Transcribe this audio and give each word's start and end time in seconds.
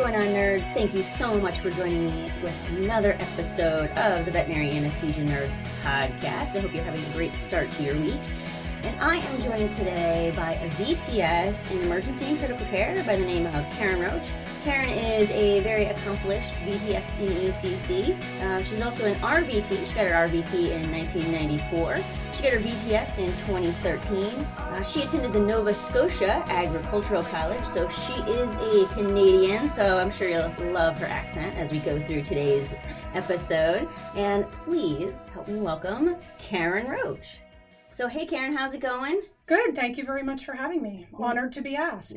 going 0.00 0.16
on, 0.16 0.22
nerds? 0.28 0.72
Thank 0.72 0.94
you 0.94 1.02
so 1.02 1.34
much 1.34 1.58
for 1.58 1.68
joining 1.68 2.06
me 2.06 2.32
with 2.42 2.56
another 2.70 3.18
episode 3.20 3.90
of 3.98 4.24
the 4.24 4.30
Veterinary 4.30 4.70
Anesthesia 4.70 5.20
Nerds 5.20 5.60
podcast. 5.82 6.56
I 6.56 6.60
hope 6.60 6.72
you're 6.72 6.82
having 6.82 7.04
a 7.04 7.12
great 7.12 7.36
start 7.36 7.70
to 7.72 7.82
your 7.82 7.96
week. 7.96 8.18
And 8.82 8.98
I 8.98 9.16
am 9.16 9.42
joined 9.42 9.70
today 9.72 10.32
by 10.34 10.54
a 10.54 10.70
VTS 10.70 11.70
in 11.70 11.82
emergency 11.82 12.24
and 12.24 12.38
critical 12.38 12.64
care 12.66 12.94
by 13.04 13.14
the 13.14 13.24
name 13.24 13.44
of 13.44 13.70
Karen 13.72 14.00
Roach. 14.00 14.26
Karen 14.64 14.88
is 14.88 15.30
a 15.32 15.60
very 15.60 15.84
accomplished 15.84 16.54
VTS 16.54 17.18
in 17.18 17.28
ECC. 17.28 18.18
Uh, 18.40 18.62
she's 18.62 18.80
also 18.80 19.04
an 19.04 19.16
RVT. 19.16 19.86
She 19.86 19.94
got 19.94 20.08
her 20.08 20.28
RVT 20.28 20.70
in 20.70 20.90
1994. 20.90 21.96
She 22.32 22.42
got 22.42 22.54
her 22.54 22.60
VTS 22.60 23.18
in 23.18 23.26
2013. 23.26 24.22
Uh, 24.24 24.82
she 24.82 25.02
attended 25.02 25.34
the 25.34 25.40
Nova 25.40 25.74
Scotia 25.74 26.42
Agricultural 26.48 27.22
College, 27.24 27.64
so 27.66 27.86
she 27.90 28.14
is 28.30 28.50
a 28.54 28.86
Canadian, 28.94 29.68
so 29.68 29.98
I'm 29.98 30.10
sure 30.10 30.26
you'll 30.26 30.72
love 30.72 30.98
her 31.00 31.06
accent 31.06 31.54
as 31.58 31.70
we 31.70 31.80
go 31.80 32.00
through 32.00 32.22
today's 32.22 32.74
episode. 33.12 33.86
And 34.16 34.50
please 34.64 35.26
help 35.34 35.48
me 35.48 35.60
welcome 35.60 36.16
Karen 36.38 36.88
Roach. 36.88 37.40
So, 37.92 38.06
hey, 38.06 38.24
Karen, 38.24 38.56
how's 38.56 38.72
it 38.74 38.80
going? 38.80 39.20
Good. 39.50 39.74
Thank 39.74 39.98
you 39.98 40.04
very 40.04 40.22
much 40.22 40.44
for 40.44 40.52
having 40.52 40.80
me. 40.80 41.08
Honored 41.12 41.50
to 41.54 41.60
be 41.60 41.74
asked. 41.74 42.16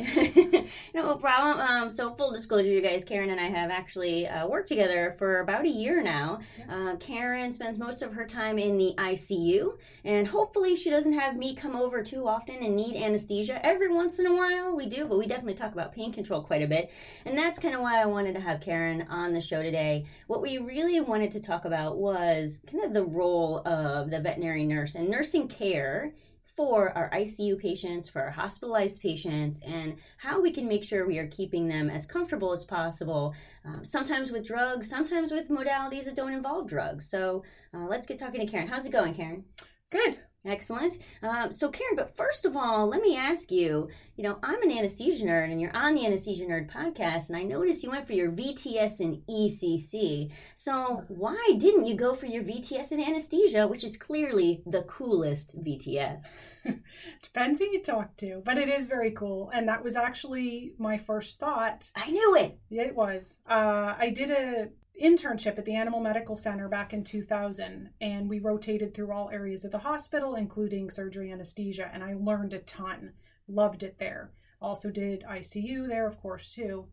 no 0.94 1.16
problem. 1.16 1.60
Um, 1.68 1.90
so, 1.90 2.14
full 2.14 2.32
disclosure, 2.32 2.70
you 2.70 2.80
guys, 2.80 3.04
Karen 3.04 3.32
and 3.32 3.40
I 3.40 3.50
have 3.50 3.72
actually 3.72 4.28
uh, 4.28 4.46
worked 4.46 4.68
together 4.68 5.16
for 5.18 5.40
about 5.40 5.66
a 5.66 5.68
year 5.68 6.04
now. 6.04 6.42
Uh, 6.70 6.96
Karen 6.98 7.52
spends 7.52 7.80
most 7.80 8.04
of 8.04 8.14
her 8.14 8.28
time 8.28 8.60
in 8.60 8.78
the 8.78 8.94
ICU, 9.00 9.80
and 10.06 10.28
hopefully, 10.28 10.76
she 10.76 10.92
doesn't 10.92 11.14
have 11.14 11.36
me 11.36 11.56
come 11.56 11.76
over 11.76 12.04
too 12.04 12.28
often 12.28 12.58
and 12.62 12.76
need 12.76 12.96
anesthesia. 12.96 13.66
Every 13.66 13.92
once 13.92 14.20
in 14.20 14.28
a 14.28 14.36
while, 14.36 14.76
we 14.76 14.86
do, 14.86 15.08
but 15.08 15.18
we 15.18 15.26
definitely 15.26 15.56
talk 15.56 15.74
about 15.74 15.92
pain 15.92 16.14
control 16.14 16.44
quite 16.44 16.62
a 16.62 16.68
bit. 16.68 16.92
And 17.26 17.36
that's 17.36 17.58
kind 17.58 17.74
of 17.74 17.82
why 17.82 18.00
I 18.00 18.06
wanted 18.06 18.36
to 18.36 18.42
have 18.42 18.62
Karen 18.62 19.08
on 19.10 19.34
the 19.34 19.42
show 19.42 19.64
today. 19.64 20.06
What 20.28 20.44
we 20.44 20.60
really 20.60 21.02
wanted 21.02 21.32
to 21.32 21.40
talk 21.40 21.66
about 21.66 21.98
was 21.98 22.62
kind 22.70 22.84
of 22.84 22.94
the 22.94 23.04
role 23.04 23.68
of 23.68 24.12
the 24.12 24.20
veterinary 24.20 24.66
nurse 24.66 24.94
and 24.94 25.10
nursing 25.10 25.48
care 25.48 26.14
for 26.56 26.96
our 26.98 27.10
ICU 27.12 27.60
patients, 27.60 28.08
for 28.08 28.22
our 28.22 28.32
hospitalized 28.32 29.02
patients, 29.02 29.60
and 29.66 29.96
how 30.18 30.42
we 30.42 30.52
can 30.52 30.68
make 30.68 30.84
sure 30.84 31.06
we 31.06 31.18
are 31.18 31.28
keeping 31.28 31.68
them 31.68 31.90
as 31.90 32.06
comfortable 32.06 32.52
as 32.52 32.64
possible. 32.64 33.34
Um, 33.66 33.84
sometimes 33.84 34.32
with 34.32 34.46
drugs, 34.46 34.90
sometimes 34.90 35.32
with 35.32 35.50
modalities 35.50 36.06
that 36.06 36.16
don't 36.16 36.34
involve 36.34 36.68
drugs. 36.68 37.10
So 37.10 37.44
uh, 37.74 37.86
let's 37.86 38.06
get 38.06 38.20
talking 38.20 38.46
to 38.46 38.52
Karen. 38.52 38.68
How's 38.68 38.86
it 38.86 38.92
going, 38.92 39.14
Karen? 39.14 39.44
Good. 39.90 40.20
Excellent. 40.46 40.98
Um, 41.22 41.52
so, 41.52 41.70
Karen, 41.70 41.96
but 41.96 42.16
first 42.18 42.46
of 42.46 42.56
all, 42.56 42.88
let 42.88 43.02
me 43.02 43.16
ask 43.16 43.52
you 43.52 43.90
you 44.16 44.24
know, 44.24 44.38
I'm 44.44 44.62
an 44.62 44.72
anesthesia 44.72 45.26
nerd 45.26 45.52
and 45.52 45.60
you're 45.60 45.76
on 45.76 45.96
the 45.96 46.06
Anesthesia 46.06 46.44
Nerd 46.44 46.70
podcast, 46.72 47.30
and 47.30 47.38
I 47.38 47.42
noticed 47.42 47.82
you 47.82 47.90
went 47.90 48.06
for 48.06 48.14
your 48.14 48.32
VTS 48.32 49.02
in 49.02 49.24
ECC. 49.28 50.32
So, 50.54 51.04
why 51.08 51.56
didn't 51.58 51.86
you 51.86 51.96
go 51.96 52.14
for 52.14 52.28
your 52.28 52.44
VTS 52.44 52.92
in 52.92 53.02
anesthesia, 53.02 53.68
which 53.68 53.84
is 53.84 53.98
clearly 53.98 54.62
the 54.68 54.84
coolest 54.84 55.60
VTS? 55.64 56.38
Depends 57.24 57.60
who 57.60 57.66
you 57.66 57.82
talk 57.82 58.16
to, 58.18 58.42
but 58.46 58.60
it 58.60 58.70
is 58.70 58.86
very 58.86 59.12
cool. 59.12 59.50
And 59.52 59.68
that 59.68 59.84
was 59.84 59.96
actually 59.96 60.74
my 60.78 61.00
first 61.00 61.40
thought. 61.40 61.90
I 61.96 62.12
knew 62.12 62.36
it. 62.36 62.60
It 62.70 62.96
was. 62.96 63.40
Uh, 63.50 63.96
I 63.98 64.12
did 64.12 64.30
a 64.30 64.70
internship 65.02 65.58
at 65.58 65.66
the 65.66 65.76
Animal 65.76 66.00
Medical 66.00 66.36
Center 66.36 66.68
back 66.70 66.94
in 66.94 67.04
2000, 67.04 67.90
and 68.00 68.30
we 68.30 68.40
rotated 68.40 68.94
through 68.94 69.12
all 69.12 69.30
areas 69.32 69.66
of 69.66 69.72
the 69.72 69.80
hospital, 69.80 70.36
including 70.36 70.90
surgery 70.90 71.32
anesthesia, 71.32 71.90
and 71.94 72.04
I 72.04 72.14
learned 72.14 72.54
a 72.54 72.60
ton. 72.60 73.14
Loved 73.48 73.84
it 73.84 73.98
there. 74.00 74.32
Also 74.62 74.90
did 74.90 75.24
ICU 75.30 75.88
there, 75.88 76.08
of 76.08 76.20
course, 76.22 76.54
too. 76.54 76.88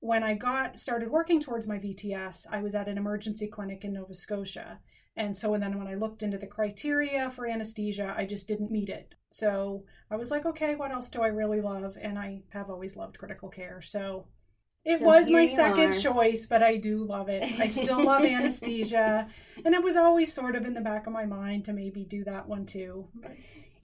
When 0.00 0.22
I 0.22 0.34
got 0.34 0.78
started 0.78 1.10
working 1.10 1.40
towards 1.40 1.66
my 1.66 1.78
VTS, 1.78 2.46
I 2.50 2.62
was 2.62 2.74
at 2.74 2.88
an 2.88 2.96
emergency 2.96 3.46
clinic 3.46 3.84
in 3.84 3.92
Nova 3.92 4.14
Scotia. 4.14 4.80
And 5.14 5.36
so 5.36 5.52
and 5.52 5.62
then 5.62 5.78
when 5.78 5.86
I 5.86 5.94
looked 5.94 6.22
into 6.22 6.38
the 6.38 6.46
criteria 6.46 7.30
for 7.30 7.46
anesthesia, 7.46 8.14
I 8.16 8.24
just 8.24 8.48
didn't 8.48 8.70
meet 8.70 8.88
it. 8.88 9.14
So 9.28 9.84
I 10.10 10.16
was 10.16 10.30
like, 10.30 10.46
okay, 10.46 10.74
what 10.74 10.90
else 10.90 11.10
do 11.10 11.20
I 11.20 11.28
really 11.28 11.60
love? 11.60 11.98
And 12.00 12.18
I 12.18 12.42
have 12.50 12.70
always 12.70 12.96
loved 12.96 13.18
critical 13.18 13.50
care. 13.50 13.82
So 13.82 14.26
it 14.84 15.00
so 15.00 15.04
was 15.04 15.28
my 15.28 15.46
second 15.46 15.90
are. 15.90 15.92
choice, 15.92 16.46
but 16.46 16.62
I 16.62 16.76
do 16.76 17.04
love 17.04 17.28
it. 17.28 17.60
I 17.60 17.66
still 17.66 18.02
love 18.02 18.24
anesthesia. 18.24 19.28
And 19.64 19.74
it 19.74 19.82
was 19.82 19.96
always 19.96 20.32
sort 20.32 20.56
of 20.56 20.64
in 20.64 20.74
the 20.74 20.80
back 20.80 21.06
of 21.06 21.12
my 21.12 21.26
mind 21.26 21.64
to 21.66 21.72
maybe 21.72 22.04
do 22.04 22.24
that 22.24 22.48
one 22.48 22.66
too. 22.66 23.08
But... 23.14 23.32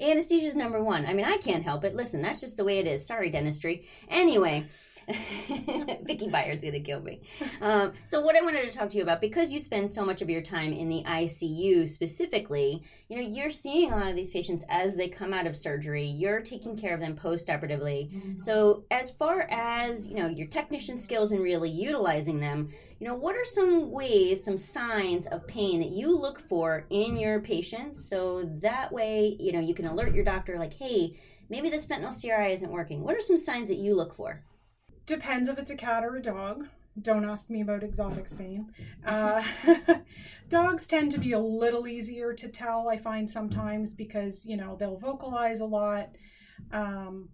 Anesthesia's 0.01 0.57
number 0.57 0.83
one. 0.83 1.07
I 1.07 1.15
mean, 1.15 1.25
I 1.25 1.39
can't 1.39 1.65
help 1.65 1.85
it. 1.85 1.95
Listen, 1.95 2.23
that's 2.23 2.41
just 2.41 2.57
the 2.57 2.65
way 2.65 2.79
it 2.79 2.87
is. 2.87 3.07
Sorry, 3.07 3.31
dentistry. 3.31 3.87
Anyway. 4.09 4.67
Vicki 6.03 6.29
Byard's 6.29 6.65
gonna 6.65 6.81
kill 6.81 7.01
me. 7.01 7.21
Um, 7.61 7.93
so 8.05 8.21
what 8.21 8.35
I 8.35 8.43
wanted 8.43 8.71
to 8.71 8.77
talk 8.77 8.91
to 8.91 8.97
you 8.97 9.05
about, 9.05 9.21
because 9.21 9.53
you 9.53 9.61
spend 9.61 9.89
so 9.89 10.05
much 10.05 10.21
of 10.21 10.29
your 10.29 10.43
time 10.43 10.73
in 10.73 10.89
the 10.89 11.05
ICU 11.07 11.89
specifically, 11.89 12.83
you 13.09 13.17
know, 13.17 13.23
you're 13.23 13.53
seeing 13.53 13.93
a 13.93 13.97
lot 13.97 14.09
of 14.09 14.17
these 14.17 14.31
patients 14.31 14.65
as 14.69 14.97
they 14.97 15.09
come 15.09 15.33
out 15.33 15.47
of 15.47 15.57
surgery. 15.57 16.05
You're 16.05 16.41
taking 16.41 16.77
care 16.77 16.93
of 16.93 17.01
them 17.01 17.15
post-operatively. 17.15 18.11
Mm-hmm. 18.13 18.39
So 18.41 18.85
as 18.91 19.11
far 19.13 19.43
as 19.43 20.09
you 20.09 20.17
know, 20.17 20.27
your 20.27 20.49
technician 20.49 20.97
skills 20.97 21.31
and 21.31 21.41
really 21.41 21.71
utilizing 21.71 22.41
them, 22.41 22.71
you 22.99 23.07
know, 23.07 23.15
what 23.15 23.37
are 23.37 23.45
some 23.45 23.93
ways, 23.93 24.45
some 24.45 24.57
signs 24.57 25.29
of 25.29 25.47
pain 25.47 25.81
that 25.81 25.91
you 25.91 26.19
look 26.19 26.41
for 26.49 26.87
in 26.91 27.17
your 27.17 27.41
patients, 27.41 28.09
so 28.09 28.51
that 28.61 28.91
way, 28.91 29.37
you 29.39 29.53
know, 29.53 29.61
you 29.61 29.75
can 29.75 29.87
alert 29.87 30.15
your 30.15 30.25
doctor, 30.25 30.59
like, 30.59 30.75
hey. 30.75 31.17
Maybe 31.49 31.71
this 31.71 31.87
fentanyl 31.87 32.13
CRI 32.21 32.55
isn't 32.55 32.73
working. 32.73 33.05
What 33.05 33.15
are 33.15 33.21
some 33.21 33.39
signs 33.39 33.69
that 33.69 33.77
you 33.77 33.95
look 33.95 34.17
for? 34.17 34.43
Depends 35.07 35.49
if 35.49 35.59
it's 35.59 35.71
a 35.71 35.77
cat 35.77 36.05
or 36.05 36.17
a 36.17 36.23
dog. 36.23 36.67
Don't 37.01 37.25
ask 37.29 37.49
me 37.51 37.61
about 37.61 37.85
exotics 37.85 38.35
pain. 38.35 38.73
Uh, 39.05 39.43
dogs 40.49 40.87
tend 40.87 41.13
to 41.13 41.19
be 41.19 41.33
a 41.33 41.39
little 41.39 41.87
easier 41.87 42.33
to 42.33 42.49
tell, 42.49 42.89
I 42.89 42.99
find 42.99 43.29
sometimes, 43.29 43.95
because, 43.95 44.45
you 44.47 44.57
know, 44.57 44.77
they'll 44.77 44.99
vocalize 44.99 45.61
a 45.61 45.67
lot. 45.67 46.09
Um, 46.73 47.29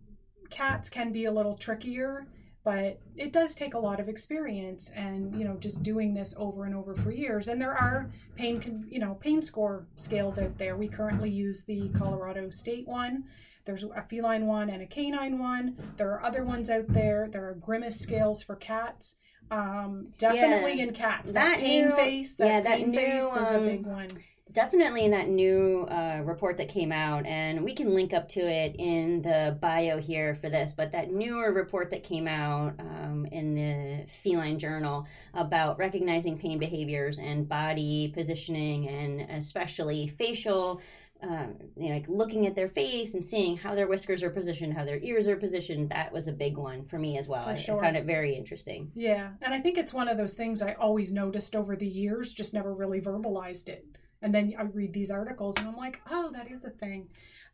cats 0.51 0.91
can 0.91 1.13
be 1.13 1.25
a 1.25 1.33
little 1.33 1.57
trickier, 1.57 2.27
but 2.65 3.01
it 3.17 3.33
does 3.33 3.55
take 3.55 3.75
a 3.75 3.79
lot 3.79 4.01
of 4.01 4.09
experience 4.09 4.91
and, 4.95 5.35
you 5.39 5.45
know, 5.45 5.57
just 5.57 5.83
doing 5.83 6.13
this 6.13 6.35
over 6.37 6.65
and 6.65 6.75
over 6.75 6.95
for 6.95 7.13
years. 7.13 7.49
And 7.49 7.61
there 7.61 7.75
are 7.75 8.11
pain, 8.37 8.87
you 8.91 8.99
know, 8.99 9.15
pain 9.15 9.41
score 9.41 9.87
scales 9.97 10.39
out 10.39 10.59
there. 10.59 10.77
We 10.77 10.89
currently 10.89 11.31
use 11.31 11.65
the 11.65 11.89
Colorado 11.91 12.51
State 12.51 12.89
one 12.89 13.25
there's 13.65 13.85
a 13.85 14.03
feline 14.03 14.47
one 14.47 14.71
and 14.71 14.83
a 14.83 14.87
canine 14.87 15.39
one. 15.39 15.77
There 15.97 16.11
are 16.13 16.25
other 16.25 16.45
ones 16.45 16.71
out 16.71 16.89
there. 16.89 17.29
There 17.31 17.49
are 17.49 17.55
grimace 17.55 17.99
scales 17.99 18.43
for 18.43 18.57
cats. 18.57 19.17
Um, 19.51 20.09
definitely 20.19 20.79
yeah, 20.79 20.85
in 20.85 20.95
cats. 20.95 21.33
That, 21.33 21.45
that 21.45 21.59
pain 21.59 21.89
new, 21.89 21.95
face, 21.95 22.37
that, 22.37 22.47
yeah, 22.47 22.61
that 22.63 22.79
pain 22.79 22.91
new, 22.91 22.99
face 22.99 23.37
is 23.37 23.47
um, 23.47 23.57
a 23.57 23.61
big 23.61 23.87
one 23.87 24.09
definitely 24.53 25.05
in 25.05 25.11
that 25.11 25.29
new 25.29 25.87
uh, 25.91 26.21
report 26.25 26.57
that 26.59 26.69
came 26.69 26.93
out, 26.93 27.27
and 27.27 27.63
we 27.63 27.75
can 27.75 27.95
link 27.95 28.13
up 28.13 28.29
to 28.29 28.41
it 28.41 28.77
in 28.79 29.23
the 29.23 29.57
bio 29.61 29.99
here 29.99 30.35
for 30.35 30.51
this, 30.51 30.73
but 30.77 30.93
that 30.93 31.11
newer 31.11 31.53
report 31.53 31.91
that 31.91 32.05
came 32.05 32.29
out 32.29 32.75
um, 32.79 33.27
in 33.33 33.55
the 33.55 34.07
Feline 34.23 34.59
Journal 34.59 35.07
about 35.35 35.79
recognizing 35.79 36.39
pain 36.39 36.59
behaviors 36.59 37.19
and 37.19 37.49
body 37.49 38.13
positioning, 38.15 38.89
and 38.89 39.23
especially 39.31 40.09
facial 40.09 40.81
um, 41.23 41.55
you 41.77 41.89
know, 41.89 41.95
like 41.95 42.09
looking 42.09 42.47
at 42.47 42.57
their 42.57 42.69
face 42.69 43.15
and 43.15 43.25
seeing 43.25 43.57
how 43.57 43.75
their 43.75 43.87
whiskers 43.87 44.23
are 44.23 44.31
positioned, 44.31 44.75
how 44.75 44.85
their 44.85 44.99
ears 44.99 45.29
are 45.29 45.37
positioned. 45.37 45.91
That 45.91 46.13
was 46.13 46.27
a 46.27 46.33
big 46.33 46.57
one 46.57 46.85
for 46.87 46.99
me 46.99 47.17
as 47.17 47.29
well. 47.29 47.47
I, 47.47 47.55
sure. 47.55 47.79
I, 47.79 47.83
found 47.83 47.97
it 47.97 48.05
very 48.05 48.35
interesting. 48.35 48.91
Yeah, 48.95 49.31
and 49.41 49.55
I 49.55 49.61
think 49.61 49.79
it's 49.79 49.93
one 49.93 50.09
of 50.09 50.17
those 50.17 50.35
things 50.35 50.63
I 50.63 50.73
always 50.75 51.13
noticed 51.13 51.55
over 51.55 51.77
the 51.77 51.87
years, 51.87 52.33
just 52.33 52.55
never 52.55 52.75
really 52.75 53.01
verbalized 53.01 53.69
it. 53.69 53.87
And 54.21 54.35
then 54.35 54.55
I 54.59 54.63
read 54.63 54.93
these 54.93 55.11
articles 55.11 55.57
and 55.57 55.69
I'm 55.69 55.77
like, 55.77 56.01
oh, 56.11 56.31
that 56.33 56.51
is 56.51 56.65
a 56.65 56.71
thing. 56.71 57.09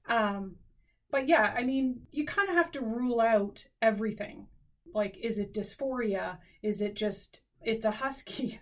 Um, 0.07 0.57
but 1.11 1.29
yeah, 1.29 1.55
I 1.57 1.63
mean, 1.63 2.03
you 2.11 2.25
kind 2.25 2.49
of 2.49 2.55
have 2.55 2.71
to 2.73 2.81
rule 2.81 3.21
out 3.21 3.67
everything. 3.81 4.47
Like, 4.95 5.17
is 5.23 5.39
it 5.39 5.55
dysphoria? 5.55 6.39
Is 6.63 6.81
it 6.81 6.95
just 6.95 7.41
it's 7.63 7.85
a 7.85 7.91
husky. 7.91 8.61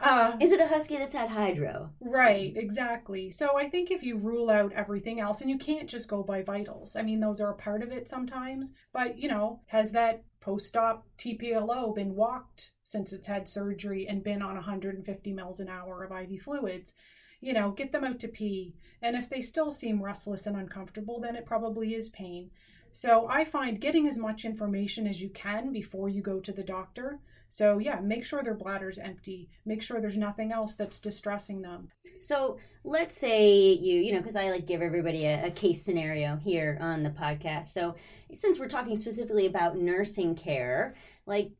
uh, 0.00 0.36
Is 0.40 0.52
it 0.52 0.60
a 0.60 0.66
husky 0.66 0.96
that's 0.96 1.14
had 1.14 1.30
hydro? 1.30 1.90
Right, 2.00 2.52
exactly. 2.56 3.30
So 3.30 3.56
I 3.56 3.68
think 3.68 3.90
if 3.90 4.02
you 4.02 4.16
rule 4.16 4.50
out 4.50 4.72
everything 4.72 5.20
else, 5.20 5.40
and 5.40 5.50
you 5.50 5.58
can't 5.58 5.88
just 5.88 6.08
go 6.08 6.22
by 6.22 6.42
vitals, 6.42 6.96
I 6.96 7.02
mean, 7.02 7.20
those 7.20 7.40
are 7.40 7.50
a 7.50 7.56
part 7.56 7.82
of 7.82 7.92
it 7.92 8.08
sometimes, 8.08 8.72
but 8.92 9.18
you 9.18 9.28
know, 9.28 9.60
has 9.66 9.92
that 9.92 10.24
post 10.40 10.76
op 10.76 11.06
TPLO 11.18 11.94
been 11.94 12.14
walked 12.14 12.72
since 12.84 13.12
it's 13.12 13.26
had 13.26 13.48
surgery 13.48 14.08
and 14.08 14.24
been 14.24 14.42
on 14.42 14.54
150 14.54 15.32
mils 15.32 15.60
an 15.60 15.68
hour 15.68 16.02
of 16.02 16.12
IV 16.12 16.42
fluids? 16.42 16.94
You 17.40 17.52
know, 17.54 17.70
get 17.70 17.92
them 17.92 18.04
out 18.04 18.20
to 18.20 18.28
pee. 18.28 18.74
And 19.00 19.16
if 19.16 19.30
they 19.30 19.40
still 19.40 19.70
seem 19.70 20.02
restless 20.02 20.46
and 20.46 20.56
uncomfortable, 20.56 21.20
then 21.20 21.36
it 21.36 21.46
probably 21.46 21.94
is 21.94 22.10
pain. 22.10 22.50
So 22.92 23.26
I 23.28 23.44
find 23.44 23.80
getting 23.80 24.06
as 24.06 24.18
much 24.18 24.44
information 24.44 25.06
as 25.06 25.22
you 25.22 25.30
can 25.30 25.72
before 25.72 26.08
you 26.08 26.22
go 26.22 26.40
to 26.40 26.52
the 26.52 26.62
doctor 26.62 27.20
so, 27.52 27.78
yeah, 27.78 27.98
make 27.98 28.24
sure 28.24 28.44
their 28.44 28.54
bladder's 28.54 28.98
empty. 28.98 29.50
Make 29.66 29.82
sure 29.82 30.00
there's 30.00 30.16
nothing 30.16 30.52
else 30.52 30.76
that's 30.76 31.00
distressing 31.00 31.62
them. 31.62 31.88
So, 32.20 32.58
let's 32.84 33.18
say 33.18 33.72
you, 33.72 34.00
you 34.00 34.12
know, 34.12 34.20
because 34.20 34.36
I 34.36 34.50
like 34.50 34.66
give 34.66 34.82
everybody 34.82 35.26
a, 35.26 35.46
a, 35.46 35.50
case 35.50 35.84
scenario 35.84 36.36
here 36.36 36.78
on 36.80 37.02
the 37.02 37.10
podcast. 37.10 37.68
So, 37.68 37.96
since 38.32 38.60
we're 38.60 38.68
talking 38.68 38.94
specifically 38.94 39.46
about 39.46 39.76
nursing 39.76 40.36
care, 40.36 40.94
like 41.26 41.50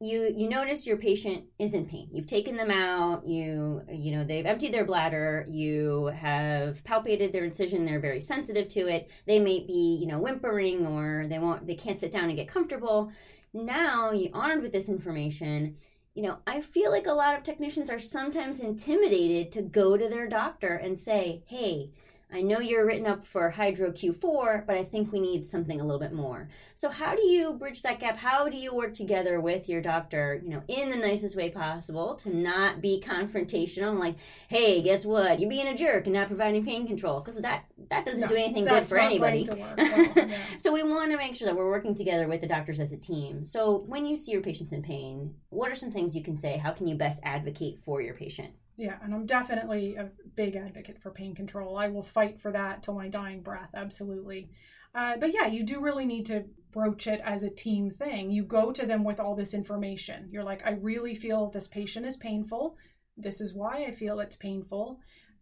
you 0.00 0.32
you 0.34 0.48
notice 0.48 0.86
your 0.86 0.96
patient 0.96 1.44
is 1.60 1.72
in 1.72 1.86
pain 1.86 2.08
you've 2.12 2.26
taken 2.26 2.56
them 2.56 2.70
out 2.70 3.24
you 3.24 3.80
you 3.88 4.10
know 4.10 4.24
they've 4.24 4.44
emptied 4.44 4.74
their 4.74 4.84
bladder 4.84 5.46
you 5.48 6.06
have 6.06 6.82
palpated 6.82 7.30
their 7.30 7.44
incision 7.44 7.84
they're 7.84 8.00
very 8.00 8.20
sensitive 8.20 8.68
to 8.68 8.88
it 8.88 9.08
they 9.26 9.38
may 9.38 9.60
be 9.64 9.96
you 10.00 10.06
know 10.06 10.18
whimpering 10.18 10.84
or 10.84 11.26
they 11.28 11.38
won't 11.38 11.64
they 11.64 11.76
can't 11.76 12.00
sit 12.00 12.10
down 12.10 12.24
and 12.24 12.36
get 12.36 12.48
comfortable 12.48 13.12
now 13.54 14.10
you 14.10 14.28
armed 14.34 14.62
with 14.62 14.72
this 14.72 14.88
information 14.88 15.76
you 16.14 16.22
know 16.22 16.38
i 16.46 16.60
feel 16.60 16.90
like 16.90 17.06
a 17.06 17.12
lot 17.12 17.36
of 17.36 17.42
technicians 17.44 17.88
are 17.88 17.98
sometimes 17.98 18.60
intimidated 18.60 19.52
to 19.52 19.62
go 19.62 19.96
to 19.96 20.08
their 20.08 20.28
doctor 20.28 20.74
and 20.74 20.98
say 20.98 21.42
hey 21.46 21.90
I 22.34 22.42
know 22.42 22.58
you're 22.58 22.84
written 22.84 23.06
up 23.06 23.22
for 23.22 23.48
Hydro 23.48 23.92
Q4, 23.92 24.66
but 24.66 24.76
I 24.76 24.82
think 24.84 25.12
we 25.12 25.20
need 25.20 25.46
something 25.46 25.80
a 25.80 25.84
little 25.84 26.00
bit 26.00 26.12
more. 26.12 26.48
So 26.74 26.88
how 26.88 27.14
do 27.14 27.24
you 27.24 27.52
bridge 27.52 27.82
that 27.82 28.00
gap? 28.00 28.16
How 28.16 28.48
do 28.48 28.58
you 28.58 28.74
work 28.74 28.92
together 28.92 29.40
with 29.40 29.68
your 29.68 29.80
doctor, 29.80 30.40
you 30.42 30.50
know, 30.50 30.62
in 30.66 30.90
the 30.90 30.96
nicest 30.96 31.36
way 31.36 31.50
possible 31.50 32.16
to 32.16 32.36
not 32.36 32.80
be 32.80 33.00
confrontational 33.06 33.96
like, 33.96 34.16
"Hey, 34.48 34.82
guess 34.82 35.06
what? 35.06 35.38
You're 35.38 35.48
being 35.48 35.68
a 35.68 35.76
jerk 35.76 36.06
and 36.06 36.14
not 36.14 36.26
providing 36.26 36.64
pain 36.64 36.88
control" 36.88 37.20
because 37.20 37.40
that 37.40 37.66
that 37.90 38.04
doesn't 38.04 38.22
No, 38.22 38.26
do 38.26 38.34
anything 38.34 38.64
good 38.64 38.88
for 38.88 38.98
anybody. 38.98 39.44
going 39.44 39.58
to 39.58 39.62
work 39.64 39.76
well, 39.76 40.12
yeah. 40.28 40.38
so 40.58 40.72
we 40.72 40.82
want 40.82 41.12
to 41.12 41.16
make 41.16 41.36
sure 41.36 41.46
that 41.46 41.56
we're 41.56 41.70
working 41.70 41.94
together 41.94 42.26
with 42.26 42.40
the 42.40 42.48
doctors 42.48 42.80
as 42.80 42.90
a 42.90 42.96
team. 42.96 43.44
So 43.44 43.84
when 43.86 44.04
you 44.06 44.16
see 44.16 44.32
your 44.32 44.42
patients 44.42 44.72
in 44.72 44.82
pain, 44.82 45.34
what 45.50 45.70
are 45.70 45.76
some 45.76 45.92
things 45.92 46.16
you 46.16 46.24
can 46.24 46.36
say? 46.36 46.56
How 46.56 46.72
can 46.72 46.88
you 46.88 46.96
best 46.96 47.20
advocate 47.22 47.78
for 47.84 48.02
your 48.02 48.14
patient? 48.14 48.50
Yeah, 48.76 48.96
and 49.02 49.14
I'm 49.14 49.26
definitely 49.26 49.94
a 49.94 50.10
big 50.34 50.56
advocate 50.56 51.00
for 51.00 51.10
pain 51.10 51.34
control. 51.34 51.76
I 51.76 51.88
will 51.88 52.02
fight 52.02 52.40
for 52.40 52.50
that 52.52 52.82
till 52.82 52.94
my 52.94 53.08
dying 53.08 53.40
breath, 53.40 53.70
absolutely. 53.74 54.50
Uh, 54.94 55.16
but 55.16 55.32
yeah, 55.32 55.46
you 55.46 55.64
do 55.64 55.80
really 55.80 56.04
need 56.04 56.26
to 56.26 56.44
broach 56.72 57.06
it 57.06 57.20
as 57.24 57.42
a 57.42 57.50
team 57.50 57.90
thing. 57.90 58.30
You 58.30 58.42
go 58.42 58.72
to 58.72 58.84
them 58.84 59.04
with 59.04 59.20
all 59.20 59.36
this 59.36 59.54
information. 59.54 60.28
You're 60.30 60.44
like, 60.44 60.66
I 60.66 60.72
really 60.72 61.14
feel 61.14 61.50
this 61.50 61.68
patient 61.68 62.04
is 62.06 62.16
painful. 62.16 62.76
This 63.16 63.40
is 63.40 63.54
why 63.54 63.84
I 63.84 63.92
feel 63.92 64.18
it's 64.18 64.36
painful. 64.36 64.98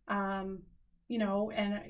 Um, 0.08 0.62
you 1.08 1.18
know, 1.18 1.50
and 1.50 1.80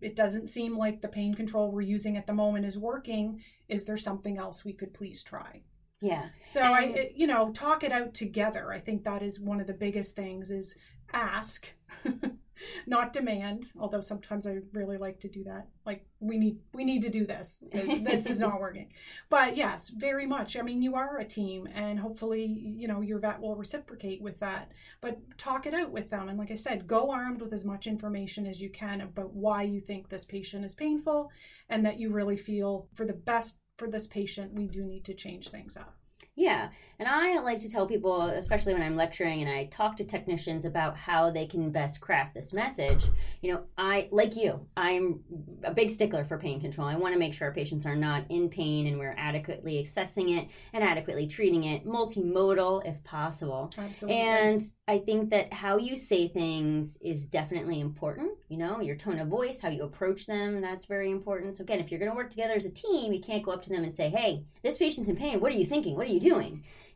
it 0.00 0.16
doesn't 0.16 0.48
seem 0.48 0.76
like 0.76 1.00
the 1.00 1.08
pain 1.08 1.34
control 1.34 1.70
we're 1.70 1.82
using 1.82 2.16
at 2.16 2.26
the 2.26 2.32
moment 2.32 2.64
is 2.64 2.78
working. 2.78 3.42
Is 3.68 3.84
there 3.84 3.96
something 3.96 4.38
else 4.38 4.64
we 4.64 4.72
could 4.72 4.94
please 4.94 5.22
try? 5.22 5.62
Yeah. 6.00 6.26
So 6.44 6.60
I, 6.60 6.82
it- 6.82 7.12
you 7.16 7.26
know, 7.26 7.52
talk 7.52 7.82
it 7.82 7.92
out 7.92 8.14
together. 8.14 8.72
I 8.72 8.80
think 8.80 9.04
that 9.04 9.22
is 9.22 9.40
one 9.40 9.60
of 9.60 9.66
the 9.66 9.72
biggest 9.74 10.14
things 10.14 10.50
is 10.50 10.76
ask, 11.12 11.68
not 12.86 13.12
demand. 13.12 13.70
Although 13.78 14.00
sometimes 14.02 14.46
I 14.46 14.58
really 14.72 14.98
like 14.98 15.20
to 15.20 15.28
do 15.28 15.44
that. 15.44 15.68
Like 15.84 16.06
we 16.20 16.36
need, 16.38 16.58
we 16.74 16.84
need 16.84 17.02
to 17.02 17.08
do 17.08 17.26
this 17.26 17.64
because 17.70 18.00
this 18.02 18.26
is 18.26 18.40
not 18.40 18.60
working. 18.60 18.88
But 19.30 19.56
yes, 19.56 19.88
very 19.88 20.26
much. 20.26 20.56
I 20.56 20.62
mean, 20.62 20.82
you 20.82 20.94
are 20.96 21.18
a 21.18 21.24
team, 21.24 21.66
and 21.74 21.98
hopefully, 21.98 22.44
you 22.44 22.88
know, 22.88 23.00
your 23.00 23.18
vet 23.18 23.40
will 23.40 23.56
reciprocate 23.56 24.20
with 24.20 24.38
that. 24.40 24.72
But 25.00 25.18
talk 25.38 25.66
it 25.66 25.74
out 25.74 25.90
with 25.92 26.10
them, 26.10 26.28
and 26.28 26.38
like 26.38 26.50
I 26.50 26.56
said, 26.56 26.86
go 26.86 27.10
armed 27.10 27.40
with 27.40 27.52
as 27.52 27.64
much 27.64 27.86
information 27.86 28.46
as 28.46 28.60
you 28.60 28.68
can 28.70 29.00
about 29.00 29.32
why 29.32 29.62
you 29.62 29.80
think 29.80 30.08
this 30.08 30.24
patient 30.24 30.64
is 30.64 30.74
painful, 30.74 31.30
and 31.68 31.84
that 31.86 31.98
you 31.98 32.10
really 32.10 32.36
feel 32.36 32.88
for 32.94 33.04
the 33.06 33.12
best 33.12 33.56
for 33.76 33.88
this 33.88 34.06
patient, 34.06 34.54
we 34.54 34.66
do 34.66 34.84
need 34.84 35.04
to 35.04 35.14
change 35.14 35.48
things 35.50 35.76
up. 35.76 35.94
Yeah, 36.36 36.68
and 36.98 37.08
I 37.08 37.38
like 37.40 37.60
to 37.60 37.70
tell 37.70 37.86
people, 37.86 38.22
especially 38.22 38.72
when 38.72 38.82
I'm 38.82 38.96
lecturing 38.96 39.42
and 39.42 39.50
I 39.50 39.66
talk 39.66 39.96
to 39.98 40.04
technicians 40.04 40.64
about 40.64 40.96
how 40.96 41.30
they 41.30 41.46
can 41.46 41.70
best 41.70 42.00
craft 42.00 42.34
this 42.34 42.52
message. 42.52 43.04
You 43.42 43.52
know, 43.52 43.62
I, 43.76 44.08
like 44.10 44.34
you, 44.34 44.66
I'm 44.76 45.20
a 45.64 45.72
big 45.72 45.90
stickler 45.90 46.24
for 46.24 46.38
pain 46.38 46.60
control. 46.60 46.88
I 46.88 46.96
want 46.96 47.12
to 47.12 47.18
make 47.18 47.34
sure 47.34 47.48
our 47.48 47.54
patients 47.54 47.84
are 47.84 47.96
not 47.96 48.24
in 48.30 48.48
pain 48.48 48.86
and 48.86 48.98
we're 48.98 49.14
adequately 49.18 49.80
assessing 49.80 50.30
it 50.30 50.48
and 50.72 50.82
adequately 50.82 51.26
treating 51.26 51.64
it, 51.64 51.86
multimodal 51.86 52.86
if 52.86 53.02
possible. 53.04 53.72
Absolutely. 53.76 54.20
And 54.20 54.62
I 54.88 54.98
think 54.98 55.30
that 55.30 55.52
how 55.52 55.76
you 55.76 55.96
say 55.96 56.28
things 56.28 56.96
is 57.02 57.26
definitely 57.26 57.80
important. 57.80 58.30
You 58.48 58.56
know, 58.56 58.80
your 58.80 58.96
tone 58.96 59.18
of 59.18 59.28
voice, 59.28 59.60
how 59.60 59.68
you 59.68 59.84
approach 59.84 60.26
them, 60.26 60.60
that's 60.60 60.86
very 60.86 61.10
important. 61.10 61.56
So, 61.56 61.62
again, 61.62 61.80
if 61.80 61.90
you're 61.90 62.00
going 62.00 62.10
to 62.10 62.16
work 62.16 62.30
together 62.30 62.54
as 62.54 62.66
a 62.66 62.70
team, 62.70 63.12
you 63.12 63.20
can't 63.20 63.42
go 63.42 63.50
up 63.50 63.62
to 63.64 63.68
them 63.68 63.84
and 63.84 63.94
say, 63.94 64.08
hey, 64.08 64.44
this 64.62 64.78
patient's 64.78 65.10
in 65.10 65.16
pain. 65.16 65.40
What 65.40 65.52
are 65.52 65.56
you 65.56 65.66
thinking? 65.66 65.96
What 65.96 66.06
are 66.06 66.10
you 66.10 66.20
doing? 66.20 66.25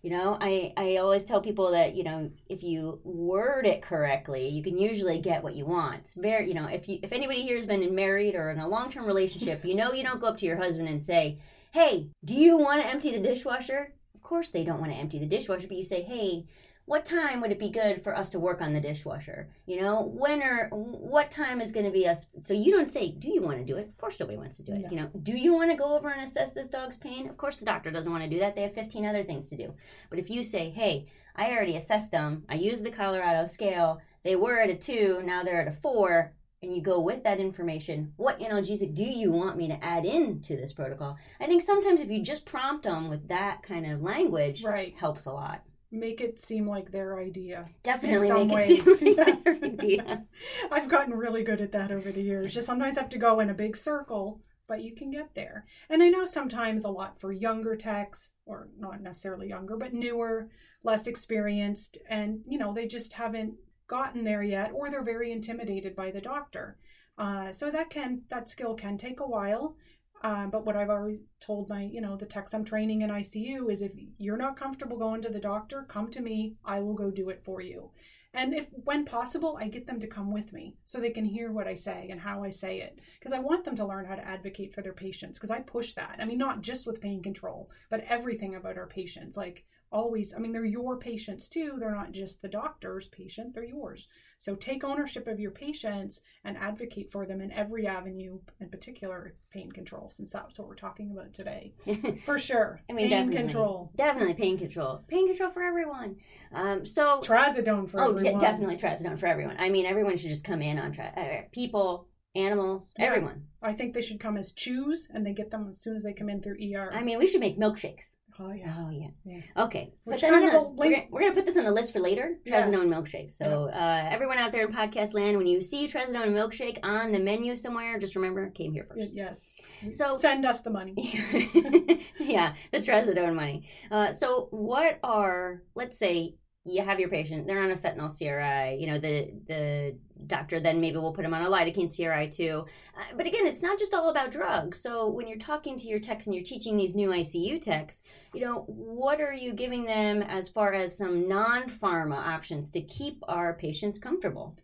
You 0.02 0.10
know, 0.10 0.38
I, 0.40 0.72
I 0.78 0.96
always 0.96 1.24
tell 1.24 1.42
people 1.42 1.72
that, 1.72 1.94
you 1.94 2.04
know, 2.04 2.30
if 2.48 2.62
you 2.62 3.00
word 3.04 3.66
it 3.66 3.82
correctly, 3.82 4.48
you 4.48 4.62
can 4.62 4.78
usually 4.78 5.20
get 5.20 5.42
what 5.42 5.54
you 5.54 5.66
want. 5.66 6.08
Very, 6.16 6.48
you 6.48 6.54
know, 6.54 6.66
if 6.66 6.88
you 6.88 6.98
if 7.02 7.12
anybody 7.12 7.42
here 7.42 7.56
has 7.56 7.66
been 7.66 7.94
married 7.94 8.34
or 8.34 8.50
in 8.50 8.58
a 8.58 8.68
long 8.68 8.90
term 8.90 9.04
relationship, 9.04 9.62
you 9.64 9.74
know 9.74 9.92
you 9.92 10.02
don't 10.02 10.20
go 10.20 10.28
up 10.28 10.38
to 10.38 10.46
your 10.46 10.56
husband 10.56 10.88
and 10.88 11.04
say, 11.04 11.38
Hey, 11.72 12.08
do 12.24 12.34
you 12.34 12.56
want 12.56 12.80
to 12.80 12.88
empty 12.88 13.12
the 13.12 13.20
dishwasher? 13.20 13.92
Of 14.14 14.22
course 14.22 14.50
they 14.50 14.64
don't 14.64 14.80
want 14.80 14.90
to 14.92 14.98
empty 14.98 15.18
the 15.18 15.26
dishwasher, 15.26 15.68
but 15.68 15.76
you 15.76 15.84
say, 15.84 16.00
Hey, 16.00 16.46
what 16.90 17.06
time 17.06 17.40
would 17.40 17.52
it 17.52 17.58
be 17.60 17.70
good 17.70 18.02
for 18.02 18.16
us 18.16 18.30
to 18.30 18.40
work 18.40 18.60
on 18.60 18.72
the 18.72 18.80
dishwasher? 18.80 19.48
You 19.64 19.80
know, 19.80 20.02
when 20.02 20.42
or 20.42 20.68
what 20.70 21.30
time 21.30 21.60
is 21.60 21.70
going 21.70 21.86
to 21.86 21.92
be 21.92 22.08
us? 22.08 22.26
So 22.40 22.52
you 22.52 22.72
don't 22.72 22.90
say, 22.90 23.12
"Do 23.12 23.28
you 23.32 23.40
want 23.42 23.58
to 23.58 23.64
do 23.64 23.76
it?" 23.76 23.86
Of 23.86 23.96
course, 23.96 24.18
nobody 24.18 24.36
wants 24.36 24.56
to 24.56 24.64
do 24.64 24.72
it. 24.72 24.80
No. 24.80 24.88
You 24.90 24.96
know, 24.96 25.10
do 25.22 25.36
you 25.36 25.54
want 25.54 25.70
to 25.70 25.76
go 25.76 25.96
over 25.96 26.08
and 26.10 26.22
assess 26.22 26.52
this 26.52 26.68
dog's 26.68 26.96
pain? 26.96 27.28
Of 27.28 27.36
course, 27.36 27.58
the 27.58 27.64
doctor 27.64 27.92
doesn't 27.92 28.10
want 28.10 28.24
to 28.24 28.30
do 28.30 28.40
that. 28.40 28.56
They 28.56 28.62
have 28.62 28.74
fifteen 28.74 29.06
other 29.06 29.22
things 29.22 29.46
to 29.50 29.56
do. 29.56 29.72
But 30.10 30.18
if 30.18 30.30
you 30.30 30.42
say, 30.42 30.68
"Hey, 30.70 31.06
I 31.36 31.52
already 31.52 31.76
assessed 31.76 32.10
them. 32.10 32.44
I 32.48 32.56
used 32.56 32.82
the 32.82 32.90
Colorado 32.90 33.46
scale. 33.46 34.00
They 34.24 34.34
were 34.34 34.58
at 34.58 34.68
a 34.68 34.74
two. 34.76 35.22
Now 35.24 35.44
they're 35.44 35.62
at 35.62 35.68
a 35.68 35.76
four. 35.80 36.34
And 36.62 36.74
you 36.74 36.82
go 36.82 37.00
with 37.00 37.22
that 37.22 37.40
information. 37.40 38.12
What 38.16 38.40
analgesic 38.40 38.94
do 38.94 39.04
you 39.04 39.30
want 39.32 39.56
me 39.56 39.68
to 39.68 39.82
add 39.82 40.04
into 40.04 40.56
this 40.56 40.74
protocol? 40.74 41.16
I 41.40 41.46
think 41.46 41.62
sometimes 41.62 42.00
if 42.02 42.10
you 42.10 42.20
just 42.22 42.44
prompt 42.44 42.82
them 42.82 43.08
with 43.08 43.28
that 43.28 43.62
kind 43.62 43.90
of 43.90 44.02
language, 44.02 44.62
Right. 44.62 44.94
helps 44.94 45.24
a 45.24 45.32
lot. 45.32 45.62
Make 45.92 46.20
it 46.20 46.38
seem 46.38 46.68
like 46.68 46.92
their 46.92 47.18
idea. 47.18 47.68
Definitely 47.82 48.28
in 48.28 48.34
some 48.34 48.48
make 48.48 48.70
it 48.70 48.84
seem 48.84 48.84
ways, 48.84 49.02
like 49.02 49.44
yes. 49.44 49.58
their 49.58 49.70
idea. 49.70 50.24
I've 50.70 50.88
gotten 50.88 51.14
really 51.14 51.42
good 51.42 51.60
at 51.60 51.72
that 51.72 51.90
over 51.90 52.12
the 52.12 52.22
years. 52.22 52.54
Just 52.54 52.66
sometimes 52.66 52.96
have 52.96 53.08
to 53.10 53.18
go 53.18 53.40
in 53.40 53.50
a 53.50 53.54
big 53.54 53.76
circle, 53.76 54.40
but 54.68 54.82
you 54.84 54.94
can 54.94 55.10
get 55.10 55.34
there. 55.34 55.66
And 55.88 56.02
I 56.02 56.08
know 56.08 56.24
sometimes 56.24 56.84
a 56.84 56.90
lot 56.90 57.20
for 57.20 57.32
younger 57.32 57.74
techs, 57.74 58.30
or 58.46 58.68
not 58.78 59.02
necessarily 59.02 59.48
younger, 59.48 59.76
but 59.76 59.92
newer, 59.92 60.48
less 60.84 61.08
experienced, 61.08 61.98
and 62.08 62.40
you 62.46 62.56
know, 62.56 62.72
they 62.72 62.86
just 62.86 63.14
haven't 63.14 63.54
gotten 63.88 64.22
there 64.22 64.44
yet, 64.44 64.70
or 64.72 64.90
they're 64.90 65.02
very 65.02 65.32
intimidated 65.32 65.96
by 65.96 66.12
the 66.12 66.20
doctor. 66.20 66.78
Uh, 67.18 67.52
so 67.52 67.70
that 67.70 67.90
can 67.90 68.22
that 68.30 68.48
skill 68.48 68.74
can 68.74 68.96
take 68.96 69.20
a 69.20 69.26
while. 69.26 69.76
Um, 70.22 70.50
but 70.50 70.66
what 70.66 70.76
I've 70.76 70.90
always 70.90 71.20
told 71.40 71.68
my, 71.70 71.82
you 71.82 72.00
know, 72.00 72.16
the 72.16 72.26
techs 72.26 72.52
I'm 72.52 72.64
training 72.64 73.02
in 73.02 73.10
ICU 73.10 73.70
is 73.70 73.80
if 73.80 73.92
you're 74.18 74.36
not 74.36 74.56
comfortable 74.56 74.98
going 74.98 75.22
to 75.22 75.30
the 75.30 75.40
doctor, 75.40 75.86
come 75.88 76.10
to 76.10 76.20
me. 76.20 76.56
I 76.64 76.80
will 76.80 76.94
go 76.94 77.10
do 77.10 77.30
it 77.30 77.42
for 77.42 77.62
you. 77.62 77.90
And 78.32 78.54
if, 78.54 78.66
when 78.84 79.06
possible, 79.06 79.58
I 79.60 79.68
get 79.68 79.86
them 79.86 79.98
to 80.00 80.06
come 80.06 80.30
with 80.30 80.52
me 80.52 80.76
so 80.84 81.00
they 81.00 81.10
can 81.10 81.24
hear 81.24 81.50
what 81.50 81.66
I 81.66 81.74
say 81.74 82.08
and 82.10 82.20
how 82.20 82.44
I 82.44 82.50
say 82.50 82.80
it. 82.80 83.00
Because 83.18 83.32
I 83.32 83.40
want 83.40 83.64
them 83.64 83.74
to 83.76 83.86
learn 83.86 84.04
how 84.04 84.14
to 84.14 84.26
advocate 84.26 84.72
for 84.74 84.82
their 84.82 84.92
patients. 84.92 85.38
Because 85.38 85.50
I 85.50 85.60
push 85.60 85.94
that. 85.94 86.18
I 86.20 86.26
mean, 86.26 86.38
not 86.38 86.60
just 86.60 86.86
with 86.86 87.00
pain 87.00 87.22
control, 87.22 87.70
but 87.90 88.04
everything 88.08 88.54
about 88.54 88.76
our 88.76 88.86
patients. 88.86 89.36
Like, 89.36 89.64
always, 89.92 90.32
I 90.34 90.38
mean, 90.38 90.52
they're 90.52 90.64
your 90.64 90.96
patients 90.98 91.48
too. 91.48 91.76
They're 91.78 91.94
not 91.94 92.12
just 92.12 92.42
the 92.42 92.48
doctor's 92.48 93.08
patient, 93.08 93.54
they're 93.54 93.64
yours. 93.64 94.08
So 94.38 94.54
take 94.54 94.84
ownership 94.84 95.26
of 95.26 95.40
your 95.40 95.50
patients 95.50 96.20
and 96.44 96.56
advocate 96.56 97.10
for 97.10 97.26
them 97.26 97.40
in 97.40 97.52
every 97.52 97.86
avenue, 97.86 98.38
in 98.60 98.68
particular 98.70 99.34
pain 99.52 99.70
control, 99.72 100.08
since 100.10 100.32
that's 100.32 100.58
what 100.58 100.68
we're 100.68 100.74
talking 100.74 101.10
about 101.10 101.34
today. 101.34 101.74
For 102.24 102.38
sure. 102.38 102.80
I 102.88 102.92
mean, 102.92 103.08
pain 103.08 103.10
definitely. 103.26 103.36
control. 103.36 103.92
Definitely 103.96 104.34
pain 104.34 104.58
control. 104.58 105.04
Pain 105.08 105.26
control 105.28 105.50
for 105.50 105.62
everyone. 105.62 106.16
Um, 106.52 106.86
so, 106.86 107.20
Trazodone 107.20 107.88
for 107.88 108.00
oh, 108.00 108.10
everyone. 108.10 108.24
yeah, 108.24 108.38
definitely 108.38 108.76
trazodone 108.76 109.18
for 109.18 109.26
everyone. 109.26 109.56
I 109.58 109.68
mean, 109.68 109.86
everyone 109.86 110.16
should 110.16 110.30
just 110.30 110.44
come 110.44 110.62
in 110.62 110.78
on 110.78 110.92
tra- 110.92 111.12
uh, 111.16 111.48
people, 111.52 112.08
animals, 112.34 112.88
Yeah. 112.98 113.06
everyone. 113.06 113.44
I 113.62 113.72
think 113.74 113.92
they 113.94 114.00
should 114.00 114.20
come 114.20 114.36
as 114.36 114.52
chews 114.52 115.08
and 115.12 115.26
they 115.26 115.32
get 115.32 115.50
them 115.50 115.66
as 115.68 115.80
soon 115.80 115.96
as 115.96 116.02
they 116.02 116.12
come 116.12 116.28
in 116.30 116.40
through 116.42 116.56
ER. 116.74 116.90
I 116.92 117.02
mean, 117.02 117.18
we 117.18 117.26
should 117.26 117.40
make 117.40 117.58
milkshakes. 117.58 118.16
Oh, 118.40 118.52
yeah. 118.52 118.74
Oh 118.78 118.90
yeah. 118.90 119.08
Yeah. 119.24 119.40
Okay. 119.64 119.92
Which 120.04 120.22
kind 120.22 120.44
of 120.46 120.52
the- 120.52 120.62
we're, 120.62 120.90
gonna, 120.90 121.02
we're 121.10 121.20
gonna 121.20 121.34
put 121.34 121.46
this 121.46 121.56
on 121.56 121.64
the 121.64 121.70
list 121.70 121.92
for 121.92 122.00
later. 122.00 122.36
Yeah. 122.44 122.62
Trazodone 122.62 122.88
milkshake. 122.88 123.30
So 123.30 123.68
uh, 123.72 124.08
everyone 124.10 124.38
out 124.38 124.52
there 124.52 124.66
in 124.66 124.72
podcast 124.72 125.14
land, 125.14 125.36
when 125.36 125.46
you 125.46 125.60
see 125.62 125.86
trazodone 125.86 126.30
milkshake 126.32 126.78
on 126.82 127.12
the 127.12 127.18
menu 127.18 127.54
somewhere, 127.56 127.98
just 127.98 128.16
remember 128.16 128.44
it 128.46 128.54
came 128.54 128.72
here 128.72 128.86
first. 128.88 129.14
Yes. 129.14 129.48
So 129.92 130.14
Send 130.14 130.44
us 130.44 130.60
the 130.60 130.70
money. 130.70 130.94
yeah, 132.20 132.54
the 132.72 132.78
trazodone 132.78 133.34
money. 133.34 133.68
Uh, 133.90 134.12
so 134.12 134.48
what 134.50 134.98
are 135.02 135.62
let's 135.74 135.98
say 135.98 136.34
you 136.64 136.82
have 136.82 137.00
your 137.00 137.08
patient, 137.08 137.46
they're 137.46 137.62
on 137.62 137.70
a 137.70 137.76
fentanyl 137.76 138.14
CRI. 138.14 138.78
You 138.78 138.86
know 138.88 138.98
the 138.98 139.32
the 139.46 139.96
doctor 140.26 140.60
then 140.60 140.80
maybe 140.80 140.98
will 140.98 141.12
put 141.12 141.22
them 141.22 141.32
on 141.32 141.42
a 141.42 141.48
lidocaine 141.48 141.94
CRI 141.94 142.28
too. 142.28 142.66
Uh, 142.96 143.16
but 143.16 143.26
again, 143.26 143.46
it's 143.46 143.62
not 143.62 143.78
just 143.78 143.94
all 143.94 144.10
about 144.10 144.30
drugs. 144.30 144.80
So 144.80 145.08
when 145.08 145.26
you're 145.26 145.38
talking 145.38 145.78
to 145.78 145.86
your 145.86 146.00
techs 146.00 146.26
and 146.26 146.34
you're 146.34 146.44
teaching 146.44 146.76
these 146.76 146.94
new 146.94 147.08
ICU 147.08 147.60
techs, 147.60 148.02
you 148.34 148.42
know 148.42 148.64
what 148.66 149.20
are 149.20 149.32
you 149.32 149.52
giving 149.52 149.84
them 149.84 150.22
as 150.22 150.48
far 150.48 150.74
as 150.74 150.98
some 150.98 151.26
non-pharma 151.28 152.16
options 152.16 152.70
to 152.72 152.82
keep 152.82 153.22
our 153.26 153.54
patients 153.54 153.98
comfortable? 153.98 154.56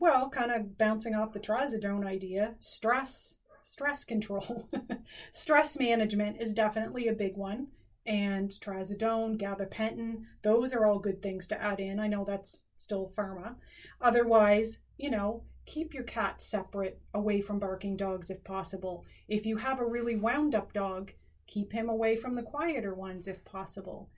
Well, 0.00 0.28
kind 0.30 0.50
of 0.50 0.76
bouncing 0.76 1.14
off 1.14 1.32
the 1.32 1.38
trazodone 1.38 2.04
idea, 2.04 2.56
stress, 2.58 3.36
stress 3.62 4.04
control, 4.04 4.68
stress 5.32 5.78
management 5.78 6.40
is 6.40 6.52
definitely 6.52 7.06
a 7.06 7.12
big 7.12 7.36
one. 7.36 7.68
And 8.06 8.50
trazodone, 8.50 9.38
gabapentin. 9.38 10.24
Those 10.42 10.74
are 10.74 10.86
all 10.86 10.98
good 10.98 11.22
things 11.22 11.46
to 11.48 11.62
add 11.62 11.80
in. 11.80 12.00
I 12.00 12.08
know 12.08 12.24
that's 12.24 12.64
still 12.78 13.12
pharma. 13.16 13.54
Otherwise, 14.00 14.80
you 14.96 15.10
know, 15.10 15.44
keep 15.66 15.94
your 15.94 16.02
cat 16.02 16.42
separate 16.42 17.00
away 17.14 17.40
from 17.40 17.58
barking 17.58 17.96
dogs 17.96 18.30
if 18.30 18.42
possible. 18.44 19.04
If 19.28 19.46
you 19.46 19.56
have 19.58 19.80
a 19.80 19.86
really 19.86 20.16
wound 20.16 20.54
up 20.54 20.72
dog, 20.72 21.12
keep 21.46 21.72
him 21.72 21.88
away 21.88 22.16
from 22.16 22.34
the 22.34 22.42
quieter 22.42 22.94
ones 22.94 23.28
if 23.28 23.44
possible. 23.44 24.10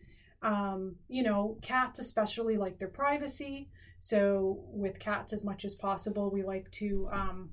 Um, 0.42 0.96
you 1.08 1.22
know, 1.22 1.58
cats 1.62 1.98
especially 1.98 2.56
like 2.56 2.78
their 2.78 2.88
privacy. 2.88 3.68
So, 4.00 4.62
with 4.66 4.98
cats, 4.98 5.32
as 5.32 5.44
much 5.44 5.64
as 5.64 5.74
possible, 5.74 6.30
we 6.30 6.42
like 6.42 6.70
to, 6.72 7.08
um, 7.10 7.50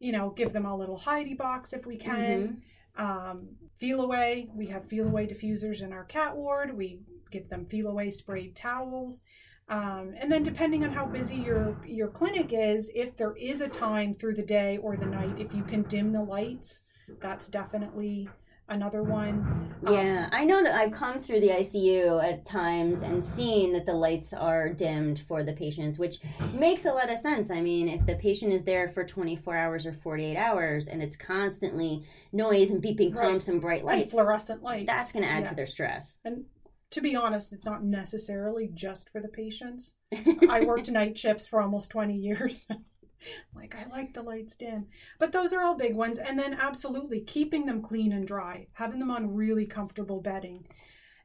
you 0.00 0.10
know, 0.10 0.30
give 0.30 0.52
them 0.52 0.66
a 0.66 0.76
little 0.76 0.98
hidey 0.98 1.36
box 1.38 1.72
if 1.72 1.86
we 1.86 1.96
can. 1.96 2.42
Mm-hmm. 2.42 2.54
Um, 2.98 3.48
Feliway, 3.80 4.48
we 4.54 4.66
have 4.66 4.88
Feliway 4.88 5.32
diffusers 5.32 5.82
in 5.82 5.92
our 5.92 6.04
cat 6.04 6.36
ward. 6.36 6.76
We 6.76 7.00
give 7.30 7.48
them 7.48 7.66
Feliway 7.66 8.12
sprayed 8.12 8.56
towels. 8.56 9.22
Um, 9.68 10.14
and 10.18 10.32
then 10.32 10.42
depending 10.42 10.82
on 10.84 10.92
how 10.92 11.06
busy 11.06 11.36
your 11.36 11.76
your 11.86 12.08
clinic 12.08 12.50
is, 12.52 12.90
if 12.94 13.16
there 13.16 13.36
is 13.36 13.60
a 13.60 13.68
time 13.68 14.14
through 14.14 14.34
the 14.34 14.42
day 14.42 14.78
or 14.78 14.96
the 14.96 15.06
night, 15.06 15.34
if 15.38 15.54
you 15.54 15.62
can 15.62 15.82
dim 15.82 16.12
the 16.12 16.22
lights, 16.22 16.82
that's 17.20 17.48
definitely 17.48 18.28
another 18.68 19.02
one. 19.02 19.74
Yeah, 19.82 20.24
um, 20.24 20.30
I 20.32 20.44
know 20.44 20.62
that 20.62 20.74
I've 20.74 20.92
come 20.92 21.20
through 21.20 21.40
the 21.40 21.50
ICU 21.50 22.22
at 22.22 22.44
times 22.44 23.02
and 23.02 23.22
seen 23.22 23.72
that 23.72 23.86
the 23.86 23.92
lights 23.92 24.32
are 24.32 24.68
dimmed 24.68 25.20
for 25.28 25.42
the 25.42 25.52
patients, 25.52 25.98
which 25.98 26.18
makes 26.52 26.84
a 26.84 26.92
lot 26.92 27.10
of 27.10 27.18
sense. 27.18 27.50
I 27.50 27.60
mean, 27.60 27.88
if 27.88 28.04
the 28.06 28.16
patient 28.16 28.52
is 28.52 28.64
there 28.64 28.88
for 28.88 29.04
24 29.04 29.56
hours 29.56 29.86
or 29.86 29.92
48 29.92 30.36
hours 30.36 30.88
and 30.88 31.02
it's 31.02 31.16
constantly 31.16 32.04
noise 32.32 32.70
and 32.70 32.82
beeping 32.82 33.14
pumps 33.14 33.48
and 33.48 33.60
bright 33.60 33.84
lights, 33.84 34.02
and 34.02 34.10
fluorescent 34.12 34.62
lights, 34.62 34.86
that's 34.86 35.12
going 35.12 35.24
to 35.24 35.30
add 35.30 35.44
yeah. 35.44 35.50
to 35.50 35.54
their 35.54 35.66
stress. 35.66 36.18
And 36.24 36.44
to 36.90 37.00
be 37.00 37.14
honest, 37.14 37.52
it's 37.52 37.66
not 37.66 37.84
necessarily 37.84 38.70
just 38.72 39.10
for 39.10 39.20
the 39.20 39.28
patients. 39.28 39.94
I 40.48 40.64
worked 40.64 40.90
night 40.90 41.18
shifts 41.18 41.46
for 41.46 41.60
almost 41.60 41.90
20 41.90 42.16
years. 42.16 42.66
like, 43.54 43.74
I 43.74 43.88
like 43.88 44.14
the 44.14 44.22
lights 44.22 44.56
dim. 44.56 44.86
But 45.18 45.32
those 45.32 45.52
are 45.52 45.62
all 45.62 45.76
big 45.76 45.96
ones. 45.96 46.18
And 46.18 46.38
then, 46.38 46.54
absolutely, 46.54 47.20
keeping 47.20 47.66
them 47.66 47.82
clean 47.82 48.12
and 48.12 48.26
dry, 48.26 48.68
having 48.74 48.98
them 48.98 49.10
on 49.10 49.34
really 49.34 49.66
comfortable 49.66 50.20
bedding. 50.20 50.66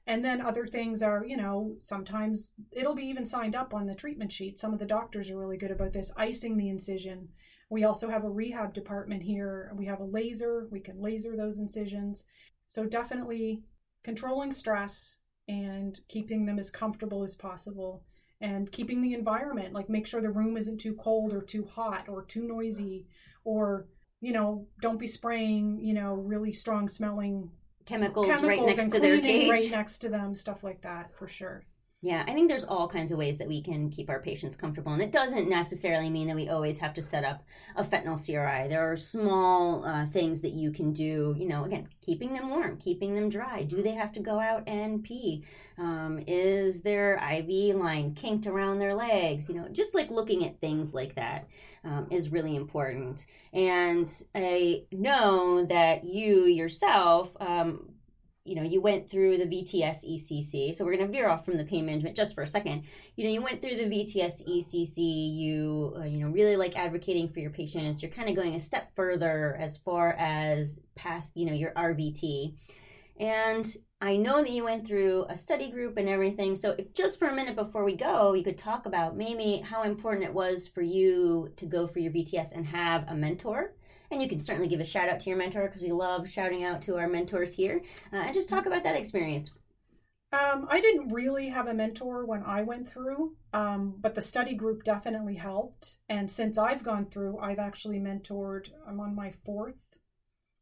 And 0.05 0.23
then 0.23 0.41
other 0.41 0.65
things 0.65 1.01
are, 1.01 1.25
you 1.25 1.37
know, 1.37 1.75
sometimes 1.79 2.53
it'll 2.71 2.95
be 2.95 3.05
even 3.05 3.25
signed 3.25 3.55
up 3.55 3.73
on 3.73 3.85
the 3.85 3.95
treatment 3.95 4.31
sheet. 4.31 4.59
Some 4.59 4.73
of 4.73 4.79
the 4.79 4.85
doctors 4.85 5.29
are 5.29 5.37
really 5.37 5.57
good 5.57 5.71
about 5.71 5.93
this, 5.93 6.11
icing 6.17 6.57
the 6.57 6.69
incision. 6.69 7.29
We 7.69 7.85
also 7.85 8.09
have 8.09 8.25
a 8.25 8.29
rehab 8.29 8.73
department 8.73 9.23
here. 9.23 9.71
We 9.75 9.85
have 9.85 10.01
a 10.01 10.05
laser, 10.05 10.67
we 10.69 10.81
can 10.81 11.01
laser 11.01 11.37
those 11.37 11.57
incisions. 11.57 12.25
So, 12.67 12.85
definitely 12.85 13.63
controlling 14.03 14.51
stress, 14.51 15.17
and 15.47 15.99
keeping 16.07 16.45
them 16.45 16.59
as 16.59 16.69
comfortable 16.69 17.23
as 17.23 17.35
possible 17.35 18.03
and 18.43 18.71
keeping 18.73 19.01
the 19.01 19.13
environment 19.13 19.73
like 19.73 19.89
make 19.89 20.05
sure 20.05 20.21
the 20.21 20.29
room 20.29 20.57
isn't 20.57 20.77
too 20.77 20.93
cold 20.93 21.33
or 21.33 21.41
too 21.41 21.65
hot 21.65 22.07
or 22.09 22.23
too 22.23 22.43
noisy 22.43 23.07
or 23.45 23.87
you 24.19 24.33
know 24.33 24.67
don't 24.81 24.99
be 24.99 25.07
spraying 25.07 25.79
you 25.81 25.93
know 25.93 26.13
really 26.13 26.51
strong 26.51 26.87
smelling 26.87 27.49
chemicals, 27.85 28.27
chemicals 28.27 28.47
right 28.47 28.65
next 28.65 28.91
to 28.91 28.99
their 28.99 29.19
cage 29.19 29.49
right 29.49 29.71
next 29.71 29.99
to 29.99 30.09
them 30.09 30.35
stuff 30.35 30.63
like 30.63 30.81
that 30.81 31.09
for 31.17 31.27
sure 31.27 31.65
yeah, 32.03 32.25
I 32.27 32.33
think 32.33 32.49
there's 32.49 32.65
all 32.65 32.89
kinds 32.89 33.13
of 33.13 33.17
ways 33.17 33.37
that 33.37 33.47
we 33.47 33.61
can 33.61 33.89
keep 33.89 34.09
our 34.09 34.19
patients 34.19 34.57
comfortable. 34.57 34.91
And 34.91 35.01
it 35.01 35.13
doesn't 35.13 35.47
necessarily 35.47 36.09
mean 36.09 36.27
that 36.27 36.35
we 36.35 36.49
always 36.49 36.77
have 36.79 36.93
to 36.95 37.01
set 37.01 37.23
up 37.23 37.43
a 37.77 37.83
fentanyl 37.83 38.17
CRI. 38.17 38.67
There 38.67 38.91
are 38.91 38.97
small 38.97 39.85
uh, 39.85 40.07
things 40.07 40.41
that 40.41 40.51
you 40.51 40.69
can 40.71 40.91
do, 40.91 41.33
you 41.37 41.47
know, 41.47 41.63
again, 41.63 41.87
keeping 42.01 42.33
them 42.33 42.49
warm, 42.49 42.77
keeping 42.77 43.15
them 43.15 43.29
dry. 43.29 43.63
Do 43.63 43.81
they 43.81 43.93
have 43.93 44.11
to 44.13 44.19
go 44.19 44.37
out 44.37 44.67
and 44.67 45.01
pee? 45.01 45.45
Um, 45.77 46.19
is 46.27 46.81
their 46.81 47.15
IV 47.15 47.77
line 47.77 48.15
kinked 48.15 48.47
around 48.47 48.79
their 48.79 48.95
legs? 48.95 49.47
You 49.47 49.55
know, 49.55 49.69
just 49.71 49.95
like 49.95 50.11
looking 50.11 50.45
at 50.45 50.59
things 50.59 50.93
like 50.93 51.15
that 51.15 51.47
um, 51.85 52.07
is 52.11 52.33
really 52.33 52.57
important. 52.57 53.25
And 53.53 54.09
I 54.35 54.83
know 54.91 55.65
that 55.67 56.03
you 56.03 56.47
yourself, 56.47 57.29
um, 57.39 57.92
you 58.45 58.55
know, 58.55 58.63
you 58.63 58.81
went 58.81 59.09
through 59.09 59.37
the 59.37 59.45
VTS 59.45 60.03
ECC. 60.03 60.75
So 60.75 60.83
we're 60.83 60.97
going 60.97 61.07
to 61.07 61.11
veer 61.11 61.29
off 61.29 61.45
from 61.45 61.57
the 61.57 61.63
pain 61.63 61.85
management 61.85 62.15
just 62.15 62.35
for 62.35 62.43
a 62.43 62.47
second. 62.47 62.83
You 63.15 63.23
know, 63.23 63.29
you 63.29 63.41
went 63.41 63.61
through 63.61 63.77
the 63.77 63.85
VTS 63.85 64.45
ECC. 64.47 65.35
You, 65.35 65.93
uh, 65.97 66.03
you 66.03 66.19
know, 66.19 66.27
really 66.27 66.57
like 66.57 66.77
advocating 66.77 67.29
for 67.29 67.39
your 67.39 67.51
patients. 67.51 68.01
You're 68.01 68.11
kind 68.11 68.29
of 68.29 68.35
going 68.35 68.55
a 68.55 68.59
step 68.59 68.93
further 68.95 69.55
as 69.59 69.77
far 69.77 70.13
as 70.13 70.77
past, 70.95 71.37
you 71.37 71.45
know, 71.45 71.53
your 71.53 71.71
RVT. 71.71 72.55
And 73.17 73.65
I 74.01 74.17
know 74.17 74.41
that 74.41 74.51
you 74.51 74.65
went 74.65 74.85
through 74.85 75.25
a 75.29 75.37
study 75.37 75.71
group 75.71 75.95
and 75.95 76.09
everything. 76.09 76.57
So 76.57 76.75
if 76.77 76.93
just 76.93 77.19
for 77.19 77.29
a 77.29 77.35
minute 77.35 77.55
before 77.55 77.85
we 77.85 77.95
go, 77.95 78.33
you 78.33 78.43
could 78.43 78.57
talk 78.57 78.85
about 78.85 79.15
maybe 79.15 79.63
how 79.63 79.83
important 79.83 80.25
it 80.25 80.33
was 80.33 80.67
for 80.67 80.81
you 80.81 81.49
to 81.55 81.65
go 81.65 81.87
for 81.87 81.99
your 81.99 82.11
VTS 82.11 82.51
and 82.51 82.65
have 82.65 83.05
a 83.07 83.15
mentor 83.15 83.73
and 84.13 84.21
you 84.21 84.29
can 84.29 84.39
certainly 84.39 84.69
give 84.69 84.79
a 84.79 84.85
shout 84.85 85.09
out 85.09 85.19
to 85.21 85.29
your 85.29 85.37
mentor 85.37 85.67
because 85.67 85.81
we 85.81 85.91
love 85.91 86.29
shouting 86.29 86.63
out 86.63 86.81
to 86.83 86.97
our 86.97 87.07
mentors 87.07 87.53
here. 87.53 87.81
Uh, 88.11 88.17
and 88.17 88.33
just 88.33 88.49
talk 88.49 88.65
about 88.65 88.83
that 88.83 88.95
experience. 88.95 89.51
Um, 90.31 90.65
I 90.67 90.81
didn't 90.81 91.09
really 91.09 91.49
have 91.49 91.67
a 91.67 91.73
mentor 91.75 92.25
when 92.25 92.41
I 92.43 92.63
went 92.63 92.89
through, 92.89 93.35
um, 93.53 93.95
but 93.99 94.15
the 94.15 94.21
study 94.21 94.55
group 94.55 94.83
definitely 94.83 95.35
helped. 95.35 95.97
And 96.09 96.29
since 96.31 96.57
I've 96.57 96.83
gone 96.83 97.05
through, 97.05 97.37
I've 97.37 97.59
actually 97.59 97.99
mentored. 97.99 98.69
I'm 98.87 98.99
on 98.99 99.15
my 99.15 99.33
fourth 99.45 99.75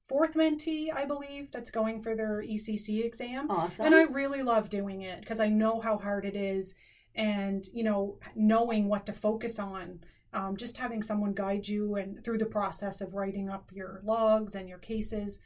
fourth 0.10 0.34
mentee, 0.34 0.94
I 0.94 1.06
believe, 1.06 1.52
that's 1.54 1.72
going 1.72 2.04
for 2.04 2.18
their 2.18 2.44
ECC 2.46 3.06
exam. 3.06 3.50
Awesome. 3.50 3.86
And 3.86 3.96
I 3.96 4.04
really 4.04 4.44
love 4.44 4.70
doing 4.70 5.04
it 5.04 5.22
because 5.22 5.40
I 5.40 5.48
know 5.48 5.80
how 5.80 5.98
hard 5.98 6.26
it 6.26 6.36
is, 6.36 6.76
and 7.16 7.66
you 7.74 7.84
know, 7.84 8.20
knowing 8.36 8.90
what 8.90 9.06
to 9.06 9.14
focus 9.14 9.58
on 9.58 10.02
um, 10.34 10.58
just 10.58 10.78
having 10.78 11.02
someone 11.02 11.34
guide 11.34 11.68
you 11.68 11.96
and 11.96 12.24
through 12.24 12.38
the 12.38 12.46
process 12.46 13.02
of 13.02 13.14
writing 13.14 13.50
up 13.50 13.72
your 13.74 14.02
logs 14.04 14.56
and 14.56 14.70
your 14.70 14.78
cases. 14.78 15.40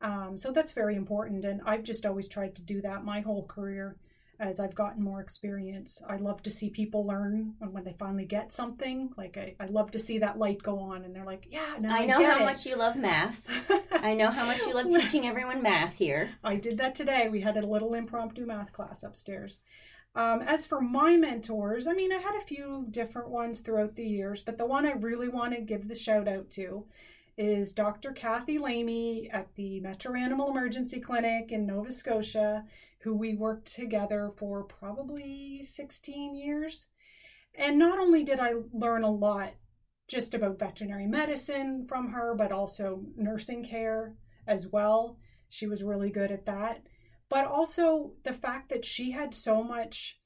Um, 0.00 0.36
so 0.36 0.52
that's 0.52 0.72
very 0.72 0.94
important. 0.94 1.44
And 1.44 1.60
I've 1.64 1.82
just 1.82 2.04
always 2.04 2.28
tried 2.28 2.54
to 2.56 2.62
do 2.62 2.80
that 2.82 3.04
my 3.04 3.20
whole 3.20 3.46
career 3.46 3.96
as 4.38 4.60
I've 4.60 4.74
gotten 4.74 5.02
more 5.02 5.20
experience. 5.20 6.02
I 6.06 6.16
love 6.16 6.42
to 6.42 6.50
see 6.50 6.68
people 6.68 7.06
learn 7.06 7.54
and 7.60 7.72
when 7.72 7.84
they 7.84 7.94
finally 7.98 8.26
get 8.26 8.52
something. 8.52 9.10
Like 9.16 9.36
I, 9.36 9.54
I 9.58 9.66
love 9.66 9.90
to 9.92 9.98
see 9.98 10.18
that 10.18 10.38
light 10.38 10.62
go 10.62 10.78
on 10.78 11.04
and 11.04 11.14
they're 11.14 11.24
like, 11.24 11.46
yeah, 11.50 11.76
now 11.80 11.94
I, 11.94 12.00
I 12.00 12.06
know 12.06 12.24
how 12.24 12.42
it. 12.42 12.44
much 12.44 12.66
you 12.66 12.76
love 12.76 12.96
math. 12.96 13.42
I 13.92 14.14
know 14.14 14.30
how 14.30 14.46
much 14.46 14.60
you 14.66 14.74
love 14.74 14.90
teaching 14.90 15.26
everyone 15.26 15.62
math 15.62 15.96
here. 15.96 16.30
I 16.44 16.56
did 16.56 16.78
that 16.78 16.94
today. 16.94 17.28
We 17.30 17.40
had 17.40 17.56
a 17.56 17.66
little 17.66 17.94
impromptu 17.94 18.44
math 18.44 18.72
class 18.72 19.02
upstairs. 19.02 19.60
Um, 20.16 20.40
as 20.40 20.64
for 20.64 20.80
my 20.80 21.14
mentors, 21.14 21.86
I 21.86 21.92
mean, 21.92 22.10
I 22.10 22.16
had 22.16 22.36
a 22.36 22.40
few 22.40 22.86
different 22.90 23.28
ones 23.28 23.60
throughout 23.60 23.96
the 23.96 24.06
years, 24.06 24.40
but 24.40 24.56
the 24.56 24.64
one 24.64 24.86
I 24.86 24.92
really 24.92 25.28
want 25.28 25.54
to 25.54 25.60
give 25.60 25.88
the 25.88 25.94
shout 25.94 26.26
out 26.26 26.50
to 26.52 26.86
is 27.36 27.74
Dr. 27.74 28.12
Kathy 28.12 28.58
Lamy 28.58 29.28
at 29.30 29.54
the 29.56 29.78
Metro 29.80 30.14
Animal 30.14 30.50
Emergency 30.50 31.00
Clinic 31.00 31.52
in 31.52 31.66
Nova 31.66 31.90
Scotia, 31.90 32.64
who 33.00 33.14
we 33.14 33.34
worked 33.34 33.74
together 33.74 34.32
for 34.38 34.62
probably 34.64 35.60
16 35.62 36.34
years. 36.34 36.86
And 37.54 37.78
not 37.78 37.98
only 37.98 38.24
did 38.24 38.40
I 38.40 38.54
learn 38.72 39.02
a 39.02 39.10
lot 39.10 39.52
just 40.08 40.32
about 40.32 40.58
veterinary 40.58 41.06
medicine 41.06 41.84
from 41.86 42.12
her, 42.12 42.34
but 42.34 42.52
also 42.52 43.02
nursing 43.16 43.62
care 43.62 44.14
as 44.46 44.66
well. 44.66 45.18
She 45.50 45.66
was 45.66 45.84
really 45.84 46.08
good 46.08 46.30
at 46.30 46.46
that 46.46 46.86
but 47.28 47.46
also 47.46 48.12
the 48.24 48.32
fact 48.32 48.68
that 48.68 48.84
she 48.84 49.10
had 49.10 49.34
so 49.34 49.62
much 49.62 50.18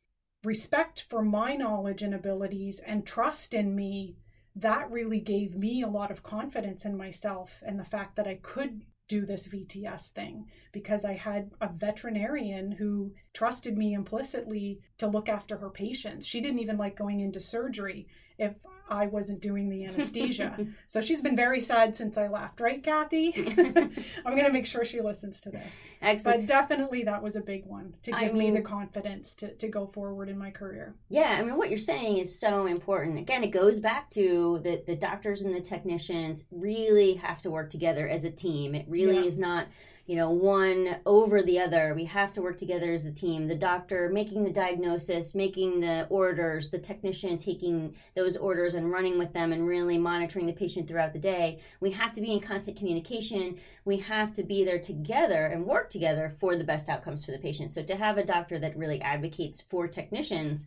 respect 0.45 1.07
for 1.09 1.23
my 1.23 1.55
knowledge 1.55 2.03
and 2.03 2.15
abilities 2.15 2.81
and 2.81 3.07
trust 3.07 3.53
in 3.53 3.75
me 3.75 4.17
that 4.57 4.91
really 4.91 5.21
gave 5.21 5.55
me 5.55 5.83
a 5.83 5.89
lot 5.89 6.11
of 6.11 6.23
confidence 6.23 6.85
in 6.85 6.97
myself 6.97 7.63
and 7.65 7.79
the 7.79 7.85
fact 7.85 8.17
that 8.17 8.27
I 8.27 8.35
could 8.35 8.83
do 9.11 9.27
this 9.27 9.49
VTS 9.49 10.11
thing 10.11 10.47
because 10.73 11.05
I 11.05 11.15
had 11.15 11.51
a 11.61 11.69
veterinarian 11.69 12.71
who 12.73 13.13
trusted 13.35 13.77
me 13.77 13.93
implicitly 13.93 14.81
to 14.99 15.09
look 15.09 15.29
after 15.29 15.57
her 15.59 15.69
patients. 15.69 16.27
She 16.27 16.41
didn't 16.41 16.61
even 16.61 16.77
like 16.77 16.97
going 16.97 17.19
into 17.21 17.41
surgery 17.41 18.07
if 18.41 18.55
I 18.89 19.07
wasn't 19.07 19.41
doing 19.41 19.69
the 19.69 19.85
anesthesia. 19.87 20.67
so 20.87 21.01
she's 21.01 21.23
been 21.23 21.37
very 21.37 21.61
sad 21.61 21.95
since 21.95 22.19
I 22.19 22.27
left, 22.27 22.61
right, 22.61 22.83
Kathy? 22.83 23.33
I'm 23.57 24.35
going 24.35 24.45
to 24.45 24.53
make 24.53 24.67
sure 24.67 24.85
she 24.85 25.01
listens 25.01 25.41
to 25.43 25.51
this. 25.51 25.93
Excellent. 26.03 26.41
But 26.41 26.47
definitely 26.47 27.05
that 27.05 27.23
was 27.23 27.37
a 27.37 27.41
big 27.41 27.65
one 27.67 27.95
to 28.03 28.11
give 28.11 28.21
I 28.21 28.33
mean, 28.33 28.39
me 28.39 28.51
the 28.51 28.63
confidence 28.63 29.35
to, 29.37 29.55
to 29.55 29.69
go 29.69 29.87
forward 29.87 30.29
in 30.29 30.37
my 30.37 30.51
career. 30.51 30.97
Yeah, 31.09 31.37
I 31.39 31.43
mean, 31.43 31.57
what 31.57 31.69
you're 31.69 31.79
saying 31.79 32.19
is 32.19 32.37
so 32.37 32.67
important. 32.67 33.19
Again, 33.19 33.45
it 33.45 33.53
goes 33.53 33.79
back 33.79 34.11
to 34.11 34.61
the, 34.65 34.83
the 34.87 34.97
doctors 34.97 35.43
and 35.43 35.55
the 35.55 35.61
technicians 35.61 36.47
really 36.51 37.15
have 37.15 37.41
to 37.43 37.51
work 37.51 37.71
together 37.71 38.09
as 38.09 38.25
a 38.25 38.31
team. 38.31 38.75
It 38.75 38.87
really 38.89 39.17
yeah. 39.17 39.25
is 39.25 39.39
not 39.39 39.69
you 40.11 40.17
know, 40.17 40.31
one 40.31 40.97
over 41.07 41.41
the 41.41 41.61
other. 41.61 41.95
We 41.95 42.05
have 42.07 42.33
to 42.33 42.43
work 42.43 42.59
together 42.59 42.93
as 42.93 43.05
a 43.05 43.13
team. 43.13 43.47
The 43.47 43.55
doctor 43.55 44.11
making 44.13 44.43
the 44.43 44.51
diagnosis, 44.51 45.37
making 45.37 45.79
the 45.79 46.09
orders, 46.11 46.69
the 46.69 46.81
technician 46.81 47.39
taking 47.39 47.95
those 48.17 48.37
orders 48.37 48.75
and 48.75 48.91
running 48.91 49.19
with 49.19 49.33
them 49.33 49.53
and 49.53 49.69
really 49.69 49.99
monitoring 49.99 50.47
the 50.47 50.53
patient 50.53 50.89
throughout 50.89 51.13
the 51.13 51.21
day. 51.21 51.61
We 51.79 51.93
have 51.93 52.13
to 52.15 52.21
be 52.21 52.33
in 52.33 52.41
constant 52.41 52.77
communication. 52.77 53.61
We 53.85 53.99
have 53.99 54.35
to 54.35 54.43
be 54.43 54.65
there 54.65 54.81
together 54.81 55.47
and 55.47 55.65
work 55.65 55.91
together 55.91 56.35
for 56.41 56.57
the 56.57 56.65
best 56.65 56.89
outcomes 56.89 57.25
for 57.25 57.31
the 57.31 57.39
patient. 57.39 57.73
So 57.73 57.85
to 57.85 57.95
have 57.95 58.19
a 58.19 58.25
doctor 58.25 58.59
that 58.59 58.77
really 58.77 59.01
advocates 59.03 59.61
for 59.61 59.87
technicians 59.87 60.67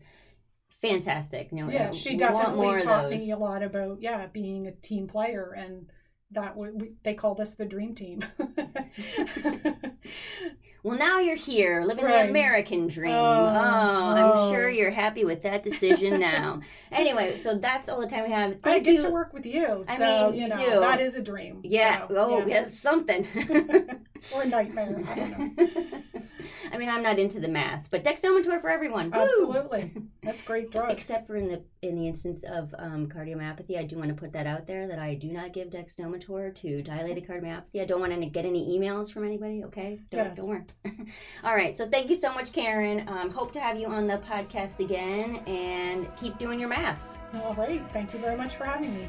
fantastic. 0.81 1.49
You 1.51 1.65
know, 1.65 1.71
yeah, 1.71 1.91
she 1.91 2.15
definitely 2.15 2.81
taught 2.81 3.09
me 3.09 3.31
a 3.31 3.37
lot 3.37 3.63
about 3.63 4.01
yeah 4.01 4.27
being 4.27 4.67
a 4.67 4.71
team 4.71 5.07
player 5.07 5.53
and 5.57 5.89
that 6.33 6.57
we, 6.57 6.91
they 7.03 7.13
called 7.13 7.39
us 7.39 7.53
the 7.53 7.65
dream 7.65 7.95
team. 7.95 8.23
well, 10.83 10.97
now 10.97 11.19
you're 11.19 11.35
here 11.35 11.83
living 11.83 12.05
right. 12.05 12.23
the 12.23 12.29
American 12.29 12.87
dream. 12.87 13.13
Oh, 13.13 13.17
oh, 13.17 13.55
I'm 13.55 14.31
oh. 14.35 14.51
sure 14.51 14.69
you're 14.69 14.91
happy 14.91 15.25
with 15.25 15.43
that 15.43 15.63
decision 15.63 16.19
now. 16.19 16.61
anyway, 16.91 17.35
so 17.35 17.57
that's 17.57 17.89
all 17.89 17.99
the 17.99 18.07
time 18.07 18.23
we 18.23 18.31
have. 18.31 18.59
Thank 18.61 18.65
I 18.65 18.79
get 18.79 18.95
you. 18.95 19.01
to 19.01 19.09
work 19.09 19.33
with 19.33 19.45
you. 19.45 19.83
So, 19.85 20.03
I 20.03 20.31
mean, 20.31 20.41
you, 20.41 20.47
know, 20.49 20.73
do. 20.73 20.79
that 20.79 21.01
is 21.01 21.15
a 21.15 21.21
dream. 21.21 21.61
Yeah. 21.63 22.07
So, 22.07 22.15
oh, 22.17 22.39
yeah, 22.39 22.61
yeah 22.61 22.67
something. 22.67 23.27
or 24.33 24.43
a 24.43 24.45
nightmare. 24.45 25.03
I 25.07 25.15
don't 25.15 25.57
know. 25.57 26.01
I 26.71 26.77
mean, 26.77 26.89
I'm 26.89 27.03
not 27.03 27.19
into 27.19 27.39
the 27.39 27.47
maths, 27.47 27.87
but 27.87 28.03
dexdomitor 28.03 28.59
for 28.61 28.69
everyone. 28.69 29.11
Woo! 29.11 29.19
Absolutely, 29.19 29.93
that's 30.23 30.43
great 30.43 30.71
drug. 30.71 30.91
Except 30.91 31.27
for 31.27 31.35
in 31.35 31.47
the 31.47 31.61
in 31.81 31.95
the 31.95 32.07
instance 32.07 32.43
of 32.43 32.73
um, 32.77 33.07
cardiomyopathy, 33.07 33.77
I 33.77 33.83
do 33.83 33.97
want 33.97 34.09
to 34.09 34.15
put 34.15 34.31
that 34.33 34.47
out 34.47 34.67
there 34.67 34.87
that 34.87 34.99
I 34.99 35.15
do 35.15 35.31
not 35.31 35.53
give 35.53 35.69
dexdomitor 35.69 36.53
to 36.55 36.81
dilated 36.81 37.27
cardiomyopathy. 37.27 37.81
I 37.81 37.85
don't 37.85 37.99
want 37.99 38.13
to 38.13 38.25
get 38.25 38.45
any 38.45 38.77
emails 38.77 39.11
from 39.11 39.25
anybody. 39.25 39.63
Okay, 39.65 39.99
don't 40.11 40.25
yes. 40.25 40.37
don't 40.37 40.47
worry. 40.47 40.63
All 41.43 41.55
right, 41.55 41.77
so 41.77 41.87
thank 41.87 42.09
you 42.09 42.15
so 42.15 42.33
much, 42.33 42.51
Karen. 42.51 43.07
Um, 43.07 43.29
hope 43.29 43.51
to 43.53 43.59
have 43.59 43.77
you 43.77 43.87
on 43.87 44.07
the 44.07 44.17
podcast 44.17 44.79
again, 44.79 45.37
and 45.47 46.07
keep 46.17 46.37
doing 46.37 46.59
your 46.59 46.69
maths. 46.69 47.17
All 47.43 47.53
right, 47.53 47.81
thank 47.91 48.13
you 48.13 48.19
very 48.19 48.37
much 48.37 48.55
for 48.55 48.65
having 48.65 48.93
me. 48.93 49.07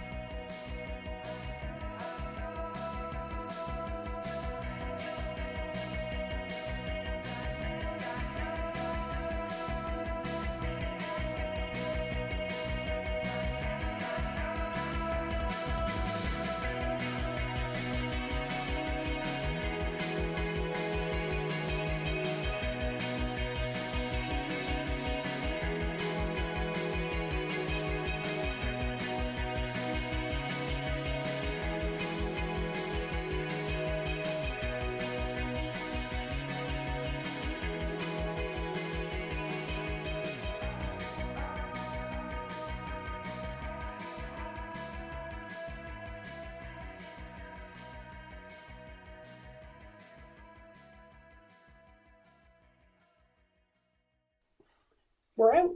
We're 55.36 55.54
out. 55.54 55.70